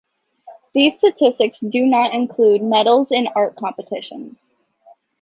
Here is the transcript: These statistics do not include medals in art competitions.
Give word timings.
These 0.73 0.97
statistics 0.97 1.59
do 1.59 1.85
not 1.85 2.15
include 2.15 2.63
medals 2.63 3.11
in 3.11 3.27
art 3.35 3.55
competitions. 3.55 4.51